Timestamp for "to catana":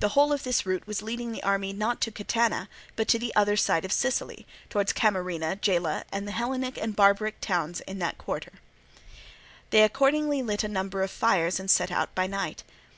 2.02-2.68